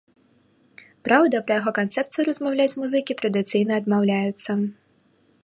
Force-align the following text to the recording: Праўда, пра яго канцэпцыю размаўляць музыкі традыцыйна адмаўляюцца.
Праўда, 1.07 1.41
пра 1.51 1.57
яго 1.59 1.73
канцэпцыю 1.79 2.23
размаўляць 2.31 2.77
музыкі 2.81 3.13
традыцыйна 3.21 3.71
адмаўляюцца. 3.83 4.51